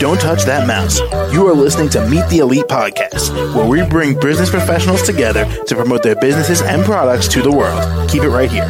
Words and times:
Don't 0.00 0.20
touch 0.20 0.42
that 0.42 0.64
mouse. 0.66 0.98
You 1.32 1.46
are 1.46 1.54
listening 1.54 1.88
to 1.90 2.04
Meet 2.08 2.28
the 2.28 2.38
Elite 2.38 2.64
podcast, 2.64 3.32
where 3.54 3.64
we 3.68 3.88
bring 3.88 4.18
business 4.18 4.50
professionals 4.50 5.02
together 5.02 5.44
to 5.66 5.76
promote 5.76 6.02
their 6.02 6.16
businesses 6.16 6.62
and 6.62 6.84
products 6.84 7.28
to 7.28 7.42
the 7.42 7.52
world. 7.52 8.10
Keep 8.10 8.24
it 8.24 8.28
right 8.30 8.50
here. 8.50 8.68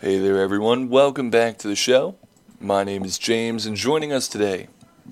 Hey 0.00 0.18
there, 0.18 0.40
everyone. 0.40 0.88
Welcome 0.88 1.30
back 1.30 1.56
to 1.58 1.68
the 1.68 1.76
show. 1.76 2.16
My 2.58 2.82
name 2.82 3.04
is 3.04 3.18
James, 3.18 3.66
and 3.66 3.76
joining 3.76 4.12
us 4.12 4.26
today, 4.26 4.66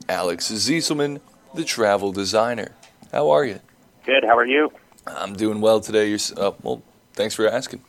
Alex 0.08 0.50
Ziselman, 0.50 1.20
the 1.54 1.62
travel 1.64 2.10
designer. 2.10 2.72
How 3.12 3.30
are 3.30 3.44
you? 3.44 3.60
Good. 4.04 4.24
How 4.24 4.36
are 4.36 4.46
you? 4.46 4.72
I'm 5.06 5.34
doing 5.34 5.60
well 5.60 5.80
today. 5.80 6.08
You're, 6.08 6.18
uh, 6.36 6.50
well, 6.62 6.82
thanks 7.12 7.36
for 7.36 7.46
asking. 7.48 7.84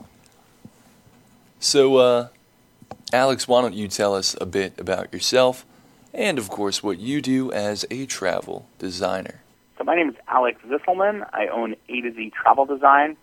So, 1.63 1.95
uh, 1.95 2.27
Alex, 3.13 3.47
why 3.47 3.61
don't 3.61 3.73
you 3.73 3.87
tell 3.87 4.13
us 4.15 4.35
a 4.41 4.45
bit 4.45 4.77
about 4.77 5.13
yourself 5.13 5.65
and, 6.13 6.37
of 6.37 6.49
course, 6.49 6.83
what 6.83 6.99
you 6.99 7.21
do 7.21 7.53
as 7.53 7.85
a 7.89 8.05
travel 8.05 8.67
designer? 8.79 9.39
So, 9.77 9.85
my 9.85 9.95
name 9.95 10.09
is 10.09 10.15
Alex 10.27 10.59
Ziselman. 10.67 11.25
I 11.31 11.47
own 11.47 11.75
A 11.87 12.01
to 12.01 12.11
Z 12.11 12.33
Travel 12.35 12.65
Design, 12.65 13.15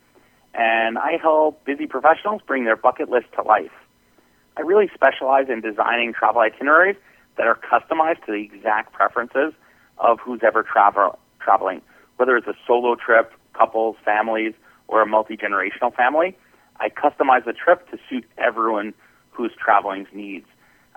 and 0.55 0.97
I 0.97 1.19
help 1.21 1.63
busy 1.67 1.87
professionals 1.87 2.41
bring 2.47 2.65
their 2.65 2.77
bucket 2.77 3.11
list 3.11 3.27
to 3.35 3.43
life. 3.43 3.73
I 4.57 4.63
really 4.63 4.91
specialize 4.95 5.51
in 5.51 5.61
designing 5.61 6.15
travel 6.15 6.41
itineraries 6.41 6.97
that 7.37 7.47
are 7.47 7.57
customized 7.71 8.25
to 8.25 8.33
the 8.33 8.43
exact 8.43 8.95
preferences 8.95 9.53
of 9.99 10.19
who's 10.19 10.41
ever 10.43 10.63
travel, 10.63 11.19
traveling, 11.41 11.83
whether 12.17 12.39
it's 12.39 12.47
a 12.47 12.55
solo 12.67 12.95
trip, 12.95 13.35
couples, 13.53 13.97
families, 14.03 14.55
or 14.89 15.03
a 15.03 15.07
multi 15.07 15.37
generational 15.37 15.95
family. 15.95 16.35
I 16.81 16.89
customize 16.89 17.45
the 17.45 17.53
trip 17.53 17.89
to 17.91 17.99
suit 18.09 18.25
everyone 18.39 18.95
who's 19.31 19.53
traveling's 19.63 20.09
needs. 20.13 20.47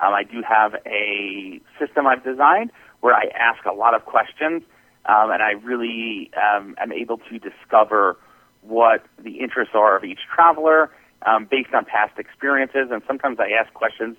Um, 0.02 0.14
I 0.14 0.24
do 0.24 0.42
have 0.42 0.76
a 0.86 1.62
system 1.80 2.08
I've 2.08 2.24
designed 2.24 2.72
where 3.02 3.14
I 3.14 3.26
ask 3.38 3.64
a 3.66 3.74
lot 3.74 3.94
of 3.94 4.06
questions, 4.06 4.64
um, 5.06 5.30
and 5.30 5.44
I 5.44 5.52
really 5.52 6.32
um, 6.36 6.76
am 6.80 6.92
able 6.92 7.18
to 7.30 7.38
discover 7.38 8.18
what 8.62 9.06
the 9.22 9.40
interests 9.40 9.76
are 9.76 9.98
of 9.98 10.06
each 10.06 10.22
traveler 10.34 10.90
um, 11.26 11.48
based 11.50 11.74
on 11.74 11.84
past 11.86 12.18
experiences. 12.18 12.88
And 12.92 13.02
sometimes 13.06 13.40
I 13.40 13.50
ask 13.52 13.74
questions 13.74 14.16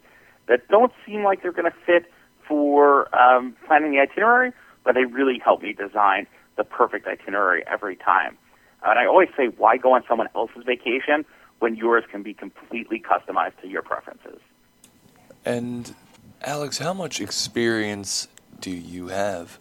that 0.49 0.69
don't 0.69 0.93
seem 1.06 1.25
like 1.25 1.43
they're 1.43 1.53
going 1.53 1.71
to 1.71 1.77
fit 1.87 2.11
for 2.47 3.15
um, 3.17 3.56
planning 3.67 3.93
the 3.93 4.01
itinerary, 4.01 4.53
but 4.84 4.95
they 4.95 5.05
really 5.06 5.41
help 5.43 5.62
me 5.62 5.73
design 5.73 6.27
the 6.56 6.65
perfect 6.65 7.06
itinerary 7.06 7.65
every 7.67 7.97
time. 7.97 8.37
And 8.84 8.99
I 8.99 9.06
always 9.06 9.31
say, 9.34 9.47
why 9.56 9.78
go 9.78 9.95
on 9.95 10.05
someone 10.06 10.28
else's 10.34 10.62
vacation 10.67 11.25
when 11.65 11.77
yours 11.77 12.05
can 12.11 12.23
be 12.23 12.34
completely 12.34 13.01
customized 13.01 13.59
to 13.62 13.67
your 13.67 13.81
preferences. 13.81 14.39
And 15.47 15.95
Alex, 16.43 16.77
how 16.77 16.93
much 16.93 17.23
experience 17.23 18.29
do 18.61 18.71
you 18.71 19.09
have? 19.09 19.59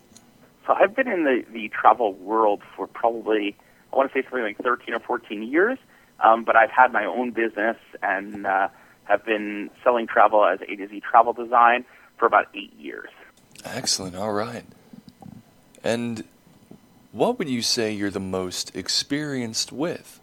So 0.67 0.73
I've 0.73 0.93
been 0.93 1.07
in 1.07 1.23
the, 1.23 1.45
the 1.53 1.69
travel 1.69 2.11
world 2.15 2.61
for 2.75 2.87
probably, 2.87 3.55
I 3.93 3.95
want 3.95 4.11
to 4.11 4.19
say 4.19 4.21
something 4.23 4.43
like 4.43 4.57
13 4.57 4.93
or 4.93 4.99
14 4.99 5.43
years, 5.43 5.79
um, 6.19 6.43
but 6.43 6.57
I've 6.57 6.71
had 6.71 6.91
my 6.91 7.05
own 7.05 7.31
business 7.31 7.77
and 8.01 8.45
uh, 8.45 8.67
have 9.05 9.23
been 9.25 9.69
selling 9.81 10.05
travel 10.05 10.43
as 10.43 10.59
A 10.59 10.75
to 10.75 10.89
Z 10.89 11.01
travel 11.09 11.31
design 11.31 11.85
for 12.17 12.25
about 12.25 12.47
eight 12.53 12.73
years. 12.77 13.11
Excellent. 13.63 14.17
All 14.17 14.33
right. 14.33 14.65
And 15.85 16.25
what 17.13 17.39
would 17.39 17.47
you 17.47 17.61
say 17.61 17.93
you're 17.93 18.09
the 18.09 18.19
most 18.19 18.75
experienced 18.75 19.71
with? 19.71 20.19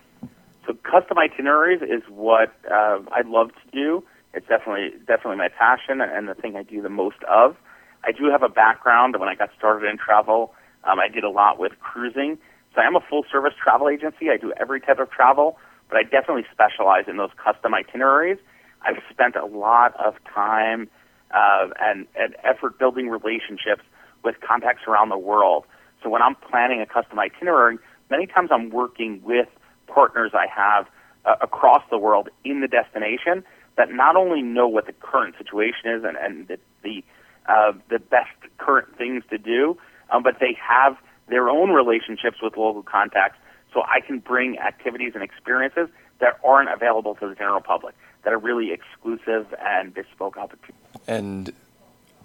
Custom 0.91 1.19
itineraries 1.19 1.83
is 1.83 2.03
what 2.09 2.53
uh, 2.69 2.99
I 3.13 3.23
love 3.25 3.51
to 3.51 3.71
do. 3.73 4.03
It's 4.35 4.47
definitely 4.49 4.91
definitely 5.07 5.37
my 5.37 5.49
passion 5.49 6.01
and 6.01 6.29
the 6.29 6.35
thing 6.35 6.57
I 6.57 6.65
do 6.65 6.83
the 6.83 6.89
most 6.89 7.23
of. 7.31 7.57
I 8.03 8.11
do 8.11 8.31
have 8.31 8.43
a 8.43 8.49
background 8.49 9.15
when 9.19 9.29
I 9.29 9.37
got 9.37 9.51
started 9.57 9.89
in 9.89 9.99
travel. 9.99 10.53
Um, 10.83 10.99
I 10.99 11.09
did 11.09 11.23
a 11.23 11.31
lot 11.31 11.61
with 11.61 11.79
cruising. 11.79 12.39
So 12.75 12.81
I 12.81 12.87
am 12.87 12.97
a 12.97 13.01
full 13.01 13.25
service 13.31 13.53
travel 13.63 13.89
agency. 13.89 14.31
I 14.31 14.37
do 14.37 14.53
every 14.59 14.81
type 14.81 14.99
of 14.99 15.11
travel, 15.11 15.59
but 15.89 15.97
I 15.97 16.03
definitely 16.03 16.47
specialize 16.51 17.05
in 17.07 17.19
those 17.19 17.31
custom 17.37 17.73
itineraries. 17.75 18.39
I've 18.83 19.03
spent 19.11 19.37
a 19.37 19.47
lot 19.47 19.95
of 20.05 20.15
time 20.33 20.89
uh, 21.31 21.69
and, 21.81 22.07
and 22.17 22.35
effort 22.43 22.79
building 22.79 23.09
relationships 23.09 23.83
with 24.25 24.37
contacts 24.41 24.83
around 24.89 25.11
the 25.11 25.19
world. 25.19 25.67
So 26.03 26.09
when 26.09 26.23
I'm 26.23 26.35
planning 26.35 26.81
a 26.81 26.87
custom 26.87 27.19
itinerary, 27.19 27.79
many 28.11 28.27
times 28.27 28.51
I'm 28.53 28.71
working 28.71 29.21
with 29.23 29.49
partners 29.95 30.33
I 30.35 30.47
have 30.47 30.87
uh, 31.25 31.37
across 31.41 31.83
the 31.91 31.99
world 31.99 32.29
in 32.45 32.61
the 32.61 32.69
destination 32.69 33.45
that 33.77 33.93
not 33.93 34.17
only 34.17 34.43
know 34.43 34.69
what 34.69 34.87
the 34.87 34.93
current 34.93 35.35
situation 35.39 35.91
is 35.91 36.05
and, 36.05 36.17
and 36.17 36.49
the 36.49 36.59
the, 36.83 37.05
uh, 37.47 37.73
the 37.91 37.99
best 37.99 38.31
current 38.59 38.97
things 38.97 39.23
to 39.31 39.37
do, 39.37 39.77
um, 40.11 40.23
but 40.23 40.37
they 40.41 40.57
have 40.61 40.97
their 41.29 41.49
own 41.49 41.71
relationships 41.71 42.39
with 42.43 42.57
local 42.57 42.83
contacts, 42.83 43.39
so 43.73 43.83
I 43.83 44.01
can 44.01 44.19
bring 44.19 44.59
activities 44.59 45.13
and 45.15 45.23
experiences 45.23 45.89
that 46.21 46.39
aren't 46.45 46.71
available 46.71 47.15
to 47.17 47.29
the 47.29 47.35
general 47.35 47.61
public, 47.61 47.95
that 48.25 48.33
are 48.33 48.39
really 48.39 48.73
exclusive 48.73 49.55
and 49.61 49.95
bespoke 49.95 50.37
opportunities. 50.37 50.77
And 51.07 51.53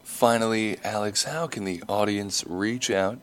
finally, 0.04 0.78
Alex, 0.84 1.24
how 1.24 1.48
can 1.48 1.66
the 1.66 1.84
audience 1.88 2.44
reach 2.48 2.90
out 2.90 3.20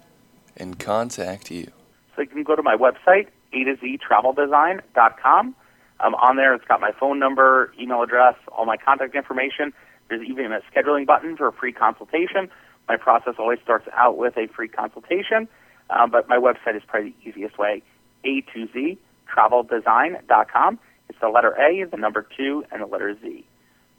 and 0.56 0.78
contact 0.78 1.50
you? 1.50 1.70
So 2.14 2.22
you 2.22 2.28
can 2.28 2.42
go 2.42 2.56
to 2.56 2.62
my 2.62 2.76
website, 2.76 3.28
a 3.52 3.64
to 3.64 3.76
Z 3.76 3.98
traveldesign.com. 4.08 5.54
Um, 6.00 6.14
on 6.16 6.36
there, 6.36 6.54
it's 6.54 6.64
got 6.64 6.80
my 6.80 6.90
phone 6.92 7.18
number, 7.18 7.72
email 7.80 8.02
address, 8.02 8.34
all 8.48 8.66
my 8.66 8.76
contact 8.76 9.14
information. 9.14 9.72
There's 10.08 10.26
even 10.28 10.52
a 10.52 10.60
scheduling 10.74 11.06
button 11.06 11.36
for 11.36 11.48
a 11.48 11.52
free 11.52 11.72
consultation. 11.72 12.50
My 12.88 12.96
process 12.96 13.34
always 13.38 13.60
starts 13.62 13.86
out 13.92 14.16
with 14.16 14.36
a 14.36 14.48
free 14.48 14.68
consultation, 14.68 15.48
um, 15.90 16.10
but 16.10 16.28
my 16.28 16.38
website 16.38 16.76
is 16.76 16.82
probably 16.86 17.14
the 17.22 17.30
easiest 17.30 17.56
way, 17.58 17.82
A 18.24 18.40
to 18.52 18.68
Z 18.72 18.98
traveldesign.com. 19.32 20.78
It's 21.08 21.18
the 21.20 21.28
letter 21.28 21.52
A, 21.60 21.84
the 21.84 21.96
number 21.96 22.26
two, 22.36 22.64
and 22.70 22.82
the 22.82 22.86
letter 22.86 23.16
Z 23.20 23.44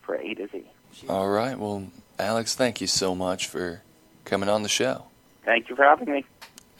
for 0.02 0.16
A 0.16 0.34
to 0.36 0.48
Z. 0.48 0.64
All 1.10 1.30
right. 1.30 1.58
Well, 1.58 1.88
Alex, 2.20 2.56
thank 2.56 2.82
you 2.82 2.88
so 2.88 3.16
much 3.16 3.48
for 3.48 3.82
coming 4.26 4.50
on 4.50 4.64
the 4.64 4.70
show. 4.70 5.06
Thank 5.46 5.70
you 5.70 5.76
for 5.76 5.84
having 5.84 6.12
me. 6.12 6.26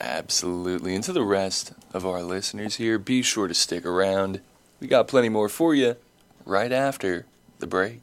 Absolutely. 0.00 0.94
And 0.94 1.04
to 1.04 1.12
the 1.12 1.22
rest 1.22 1.72
of 1.92 2.04
our 2.04 2.22
listeners 2.22 2.76
here, 2.76 2.98
be 2.98 3.22
sure 3.22 3.48
to 3.48 3.54
stick 3.54 3.86
around. 3.86 4.40
We 4.80 4.86
got 4.86 5.08
plenty 5.08 5.28
more 5.28 5.48
for 5.48 5.74
you 5.74 5.96
right 6.44 6.72
after 6.72 7.26
the 7.58 7.66
break. 7.66 8.00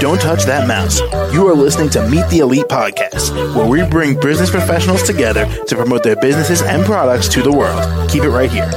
Don't 0.00 0.20
touch 0.20 0.44
that 0.44 0.66
mouse. 0.66 1.00
You 1.32 1.46
are 1.48 1.54
listening 1.54 1.90
to 1.90 2.08
Meet 2.08 2.28
the 2.28 2.38
Elite 2.40 2.66
podcast, 2.66 3.32
where 3.54 3.66
we 3.66 3.84
bring 3.88 4.18
business 4.20 4.50
professionals 4.50 5.02
together 5.02 5.46
to 5.66 5.76
promote 5.76 6.02
their 6.02 6.16
businesses 6.16 6.62
and 6.62 6.84
products 6.84 7.28
to 7.28 7.42
the 7.42 7.52
world. 7.52 8.10
Keep 8.10 8.24
it 8.24 8.30
right 8.30 8.50
here. 8.50 8.70